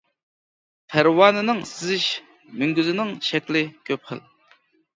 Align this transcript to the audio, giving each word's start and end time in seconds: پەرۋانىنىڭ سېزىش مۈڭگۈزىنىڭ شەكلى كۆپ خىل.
پەرۋانىنىڭ 0.93 1.59
سېزىش 1.73 2.09
مۈڭگۈزىنىڭ 2.63 3.15
شەكلى 3.31 3.65
كۆپ 3.91 4.13
خىل. 4.13 4.27